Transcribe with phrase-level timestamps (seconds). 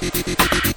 [0.00, 0.67] Música